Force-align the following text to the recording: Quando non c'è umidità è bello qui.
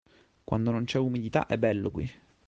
Quando 0.43 0.71
non 0.71 0.85
c'è 0.85 0.97
umidità 0.97 1.45
è 1.45 1.59
bello 1.59 1.91
qui. 1.91 2.11